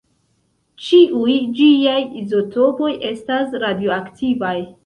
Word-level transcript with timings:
Ĉiuj 0.85 1.35
ĝiaj 1.59 1.99
izotopoj 2.23 2.91
estas 3.13 3.55
radioaktivaj. 3.67 4.57